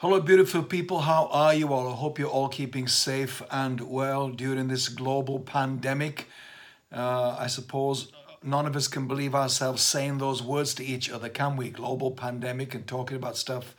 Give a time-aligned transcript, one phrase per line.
[0.00, 1.00] Hello, beautiful people.
[1.00, 1.90] How are you all?
[1.90, 6.28] I hope you're all keeping safe and well during this global pandemic.
[6.92, 8.12] Uh, I suppose
[8.42, 11.70] none of us can believe ourselves saying those words to each other, can we?
[11.70, 13.74] Global pandemic and talking about stuff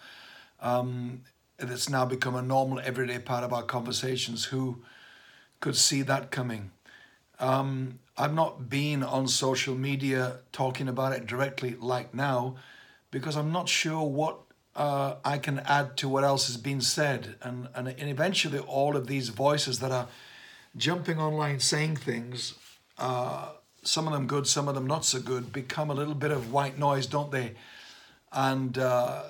[0.60, 1.22] um,
[1.60, 4.46] that's now become a normal, everyday part of our conversations.
[4.46, 4.80] Who
[5.60, 6.72] could see that coming?
[7.40, 12.56] Um, I've not been on social media talking about it directly like now
[13.12, 14.47] because I'm not sure what
[14.78, 17.36] uh, I can add to what else has been said.
[17.42, 20.08] And, and, and eventually, all of these voices that are
[20.78, 22.54] jumping online saying things,
[23.00, 23.50] uh,
[23.82, 26.54] some of them good, some of them not so good, become a little bit of
[26.54, 27.56] white noise, don't they?
[28.32, 29.24] And uh,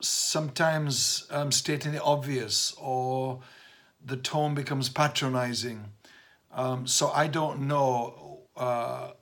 [0.00, 3.40] sometimes um, stating the obvious or
[4.04, 5.86] the tone becomes patronizing.
[6.52, 9.12] Um, so I don't know uh,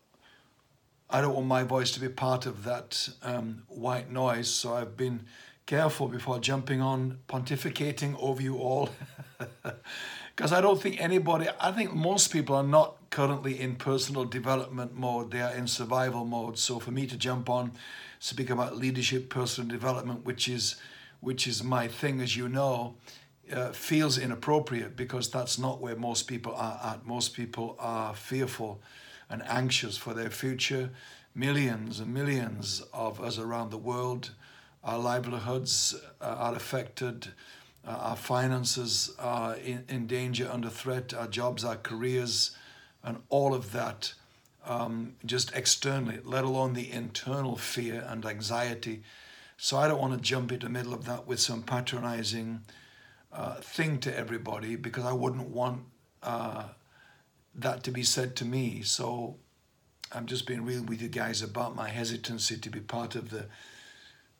[1.14, 4.96] I don't want my voice to be part of that um, white noise, so I've
[4.96, 5.26] been
[5.66, 8.88] careful before jumping on pontificating over you all.
[10.34, 14.96] Because I don't think anybody, I think most people are not currently in personal development
[14.96, 16.58] mode, they are in survival mode.
[16.58, 17.72] So for me to jump on,
[18.18, 20.76] speak about leadership, personal development, which is,
[21.20, 22.94] which is my thing, as you know,
[23.52, 27.06] uh, feels inappropriate because that's not where most people are at.
[27.06, 28.80] Most people are fearful
[29.32, 30.90] and anxious for their future.
[31.34, 34.30] Millions and millions of us around the world,
[34.84, 37.28] our livelihoods uh, are affected,
[37.86, 42.54] uh, our finances are in, in, danger, under threat, our jobs, our careers,
[43.02, 44.12] and all of that
[44.66, 49.02] um, just externally, let alone the internal fear and anxiety.
[49.56, 52.60] So I don't want to jump into the middle of that with some patronizing
[53.32, 55.84] uh, thing to everybody because I wouldn't want
[56.22, 56.64] uh,
[57.54, 58.82] that to be said to me.
[58.82, 59.36] So
[60.12, 63.46] I'm just being real with you guys about my hesitancy to be part of the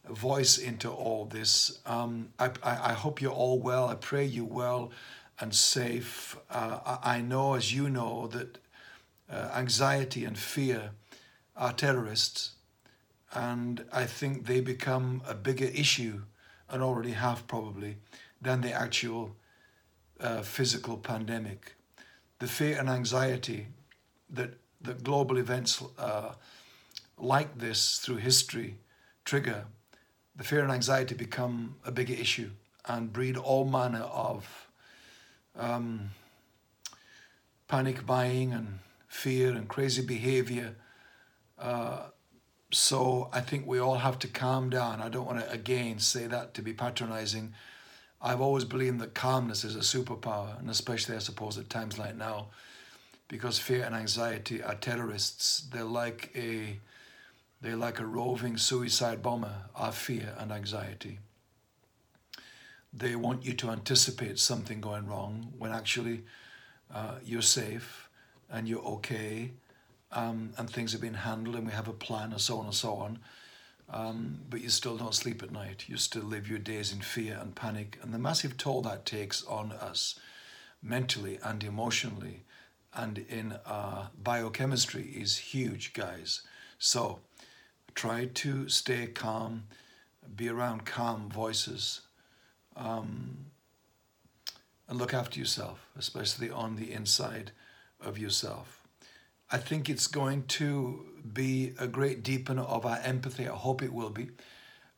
[0.08, 1.78] voice into all this.
[1.86, 3.88] Um, I, I, I, hope you're all well.
[3.88, 4.90] I pray you well
[5.40, 6.36] and safe.
[6.50, 8.58] Uh, I, I, know, as you know, that
[9.30, 10.90] uh, anxiety and fear
[11.56, 12.52] are terrorists.
[13.32, 16.22] And I think they become a bigger issue,
[16.68, 17.96] and already have probably,
[18.42, 19.36] than the actual
[20.20, 21.76] uh, physical pandemic
[22.42, 23.68] the fear and anxiety
[24.28, 26.32] that, that global events uh,
[27.16, 28.78] like this through history
[29.24, 29.64] trigger,
[30.34, 32.50] the fear and anxiety become a bigger issue
[32.86, 34.66] and breed all manner of
[35.56, 36.10] um,
[37.68, 40.74] panic buying and fear and crazy behavior.
[41.56, 42.06] Uh,
[42.72, 45.00] so I think we all have to calm down.
[45.00, 47.54] I don't want to again say that to be patronizing
[48.22, 52.16] I've always believed that calmness is a superpower, and especially, I suppose, at times like
[52.16, 52.48] now,
[53.26, 55.66] because fear and anxiety are terrorists.
[55.72, 56.78] They're like a
[57.60, 61.20] they're like a roving suicide bomber, are fear and anxiety.
[62.92, 66.24] They want you to anticipate something going wrong when actually
[66.92, 68.08] uh, you're safe
[68.50, 69.52] and you're okay
[70.10, 72.74] um, and things have been handled and we have a plan and so on and
[72.74, 73.18] so on
[73.90, 75.84] um, but you still don't sleep at night.
[75.88, 79.44] You still live your days in fear and panic, and the massive toll that takes
[79.44, 80.18] on us
[80.82, 82.44] mentally and emotionally
[82.94, 86.42] and in our biochemistry is huge, guys.
[86.78, 87.20] So
[87.94, 89.64] try to stay calm,
[90.36, 92.02] be around calm voices,
[92.76, 93.46] um,
[94.88, 97.52] and look after yourself, especially on the inside
[98.00, 98.81] of yourself.
[99.54, 103.46] I think it's going to be a great deepener of our empathy.
[103.46, 104.30] I hope it will be,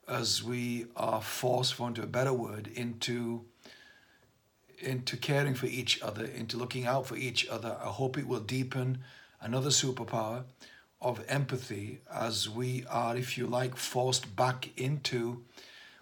[0.06, 3.44] as we are forced, for want of a better word, into
[4.78, 7.76] into caring for each other, into looking out for each other.
[7.82, 8.98] I hope it will deepen
[9.40, 10.44] another superpower
[11.00, 15.42] of empathy as we are, if you like, forced back into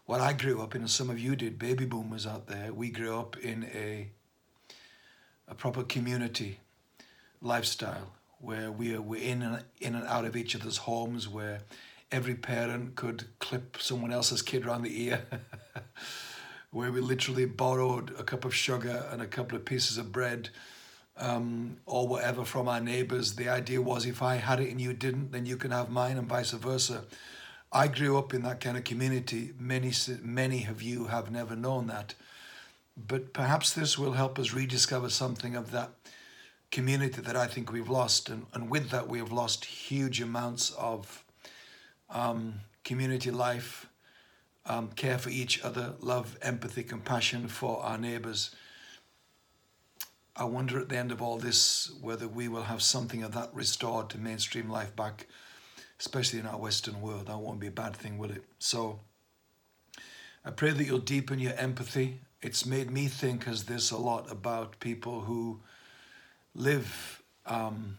[0.05, 2.71] what I grew up in, and some of you did, baby boomers out there.
[2.75, 4.09] We grew up in a
[5.49, 6.61] a proper community
[7.41, 8.13] lifestyle
[8.43, 11.61] where we were in and, in and out of each other's homes, where
[12.11, 15.23] every parent could clip someone else's kid around the ear,
[16.71, 20.51] where we literally borrowed a cup of sugar and a couple of pieces of bread
[21.17, 23.37] um, or whatever from our neighbors.
[23.37, 26.19] The idea was if I had it and you didn't, then you can have mine
[26.19, 27.05] and vice versa.
[27.71, 29.53] I grew up in that kind of community.
[29.57, 32.15] Many, many of you have never known that.
[32.97, 35.91] But perhaps this will help us rediscover something of that
[36.73, 38.29] community that I think we've lost.
[38.31, 41.23] And, and with that, we have lost huge amounts of
[42.11, 43.89] um, community life,
[44.67, 48.55] um, care for each other, love, empathy, compassion for our neighbors.
[50.35, 53.51] I wonder at the end of all this whether we will have something of that
[53.53, 55.27] restored to mainstream life back,
[56.01, 57.27] especially in our Western world.
[57.27, 58.45] That won't be a bad thing, will it?
[58.59, 59.01] So
[60.43, 62.21] I pray that you'll deepen your empathy.
[62.41, 65.61] It's made me think as this a lot about people who
[66.55, 67.99] live um,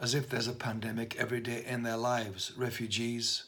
[0.00, 2.52] as if there's a pandemic every day in their lives.
[2.56, 3.44] Refugees,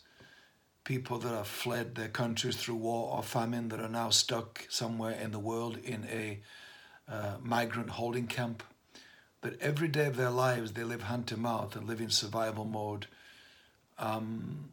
[0.85, 5.19] people that have fled their countries through war or famine that are now stuck somewhere
[5.21, 6.41] in the world in a
[7.11, 8.63] uh, migrant holding camp.
[9.43, 12.65] That every day of their lives they live hand to mouth and live in survival
[12.65, 13.07] mode.
[13.99, 14.71] Um,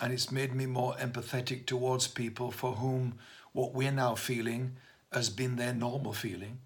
[0.00, 3.14] and it's made me more empathetic towards people for whom
[3.52, 4.76] what we're now feeling
[5.12, 6.58] has been their normal feeling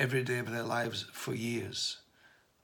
[0.00, 1.98] every day of their lives for years.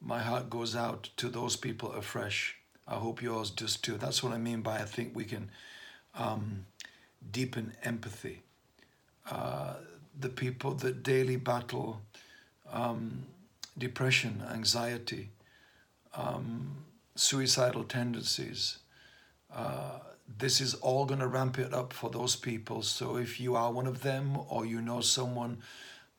[0.01, 2.57] My heart goes out to those people afresh.
[2.89, 3.99] I hope yours does too.
[3.99, 5.51] That's what I mean by I think we can
[6.15, 6.65] um,
[7.31, 8.43] deepen empathy.
[9.31, 9.75] Uh,
[10.19, 12.01] the people that daily battle
[12.73, 13.27] um,
[13.77, 15.29] depression, anxiety,
[16.15, 16.85] um,
[17.15, 18.79] suicidal tendencies.
[19.55, 19.99] Uh,
[20.39, 22.83] this is all going to ramp it up for those people.
[22.83, 25.59] So if you are one of them or you know someone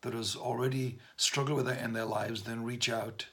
[0.02, 3.26] that has already struggled with that in their lives, then reach out.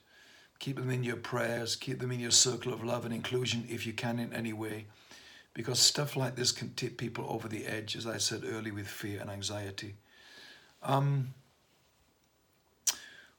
[0.59, 3.87] Keep them in your prayers, keep them in your circle of love and inclusion if
[3.87, 4.87] you can in any way.
[5.53, 8.89] Because stuff like this can tip people over the edge, as I said earlier, with
[8.89, 9.95] fear and anxiety.
[10.83, 11.35] Um,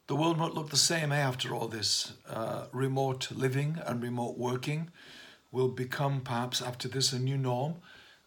[0.06, 2.12] the world won't look the same eh, after all this.
[2.28, 4.90] Uh, remote living and remote working
[5.50, 7.76] will become perhaps after this a new norm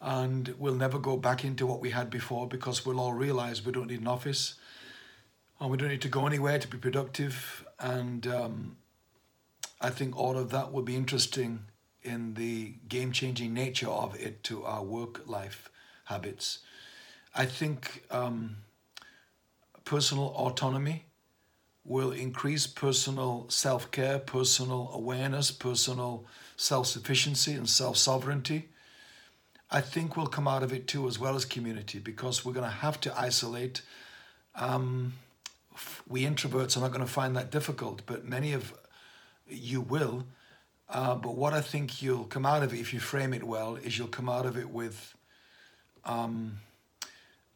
[0.02, 3.72] and we'll never go back into what we had before because we'll all realize we
[3.72, 4.56] don't need an office
[5.60, 7.66] and we don't need to go anywhere to be productive.
[7.80, 8.78] And um,
[9.82, 11.66] I think all of that will be interesting
[12.04, 15.70] in the game changing nature of it to our work life
[16.06, 16.60] habits.
[17.36, 18.58] I think um,
[19.86, 21.06] personal autonomy
[21.86, 26.26] will increase personal self care, personal awareness, personal
[26.56, 28.70] self sufficiency, and self sovereignty.
[29.72, 32.66] I think we'll come out of it too, as well as community, because we're going
[32.66, 33.82] to have to isolate.
[34.56, 35.14] Um,
[36.08, 38.74] we introverts are not going to find that difficult, but many of
[39.48, 40.26] you will.
[40.90, 43.76] Uh, but what I think you'll come out of it, if you frame it well,
[43.76, 45.16] is you'll come out of it with
[46.04, 46.60] um,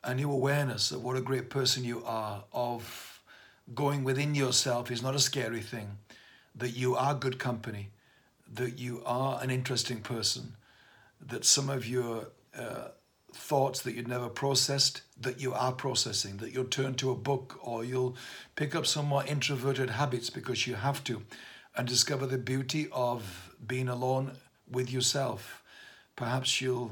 [0.03, 3.21] a new awareness of what a great person you are, of
[3.73, 5.97] going within yourself is not a scary thing,
[6.55, 7.89] that you are good company,
[8.53, 10.55] that you are an interesting person,
[11.25, 12.27] that some of your
[12.57, 12.89] uh,
[13.33, 17.59] thoughts that you'd never processed that you are processing, that you'll turn to a book
[17.61, 18.15] or you'll
[18.55, 21.21] pick up some more introverted habits because you have to
[21.75, 24.33] and discover the beauty of being alone
[24.69, 25.63] with yourself.
[26.15, 26.91] Perhaps you'll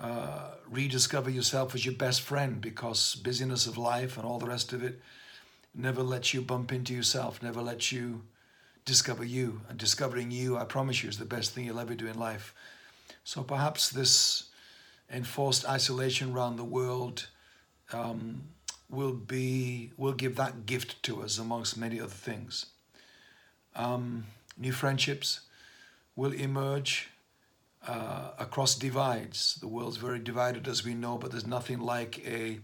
[0.00, 4.72] uh, rediscover yourself as your best friend because busyness of life and all the rest
[4.72, 5.00] of it
[5.74, 8.22] never lets you bump into yourself, never lets you
[8.84, 9.60] discover you.
[9.68, 12.54] And discovering you, I promise you, is the best thing you'll ever do in life.
[13.24, 14.50] So perhaps this
[15.12, 17.28] enforced isolation around the world
[17.92, 18.42] um,
[18.88, 22.66] will be will give that gift to us amongst many other things.
[23.74, 24.26] Um,
[24.58, 25.40] new friendships
[26.16, 27.08] will emerge
[27.86, 29.58] uh, across divides.
[29.60, 32.60] The world's very divided, as we know, but there's nothing like a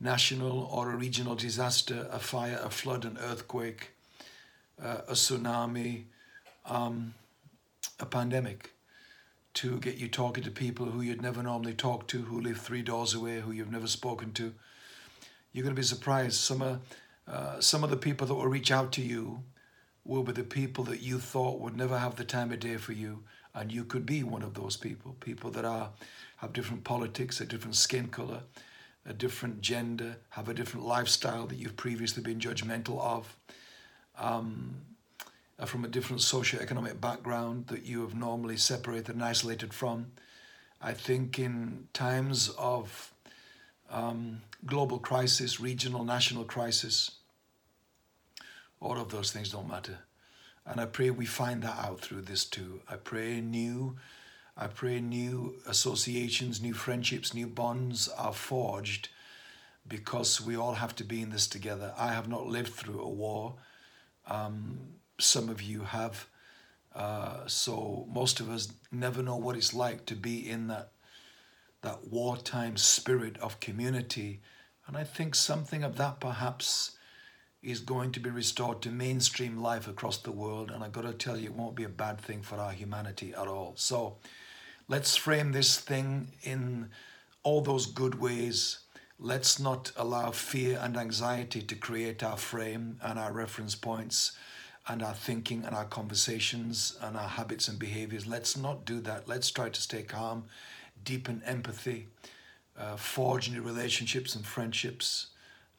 [0.00, 3.90] national or a regional disaster, a fire, a flood, an earthquake,
[4.82, 6.04] uh, a tsunami,
[6.66, 7.14] um,
[7.98, 8.70] a pandemic
[9.60, 12.80] to get you talking to people who you'd never normally talk to, who live three
[12.80, 14.54] doors away, who you've never spoken to.
[15.52, 16.36] You're going to be surprised.
[16.36, 16.80] Some of,
[17.28, 19.42] uh, some of the people that will reach out to you
[20.02, 22.92] will be the people that you thought would never have the time of day for
[22.92, 23.22] you,
[23.54, 25.14] and you could be one of those people.
[25.20, 25.90] People that are
[26.38, 28.40] have different politics, a different skin color,
[29.04, 33.36] a different gender, have a different lifestyle that you've previously been judgmental of.
[34.18, 34.76] Um,
[35.60, 40.10] uh, from a different socio-economic background that you have normally separated and isolated from.
[40.80, 43.12] I think in times of
[43.90, 47.10] um, global crisis, regional, national crisis,
[48.80, 49.98] all of those things don't matter.
[50.64, 52.80] And I pray we find that out through this too.
[52.88, 53.96] I pray new,
[54.56, 59.10] I pray new associations, new friendships, new bonds are forged
[59.86, 61.92] because we all have to be in this together.
[61.98, 63.56] I have not lived through a war.
[64.26, 64.78] Um,
[65.20, 66.26] some of you have.
[66.94, 70.90] Uh, so most of us never know what it's like to be in that
[71.82, 74.40] that wartime spirit of community,
[74.86, 76.90] and I think something of that perhaps
[77.62, 80.70] is going to be restored to mainstream life across the world.
[80.70, 83.32] And I've got to tell you, it won't be a bad thing for our humanity
[83.32, 83.72] at all.
[83.76, 84.16] So
[84.88, 86.90] let's frame this thing in
[87.42, 88.80] all those good ways.
[89.18, 94.32] Let's not allow fear and anxiety to create our frame and our reference points
[94.88, 98.26] and our thinking and our conversations and our habits and behaviors.
[98.26, 99.28] Let's not do that.
[99.28, 100.44] Let's try to stay calm,
[101.04, 102.08] deepen empathy,
[102.78, 105.26] uh, forge new relationships and friendships.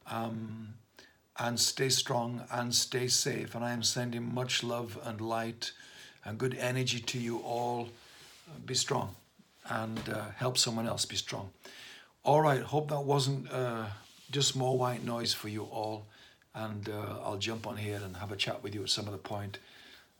[0.09, 0.75] Um,
[1.39, 3.55] and stay strong and stay safe.
[3.55, 5.71] And I am sending much love and light
[6.23, 7.89] and good energy to you all.
[8.65, 9.15] Be strong
[9.69, 11.49] and uh, help someone else be strong.
[12.23, 13.85] All right, hope that wasn't uh,
[14.29, 16.05] just more white noise for you all.
[16.53, 19.17] And uh, I'll jump on here and have a chat with you at some other
[19.17, 19.59] point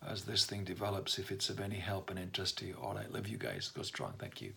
[0.08, 2.76] as this thing develops, if it's of any help and interest to you.
[2.82, 3.70] All right, love you guys.
[3.76, 4.14] Go strong.
[4.18, 4.54] Thank you.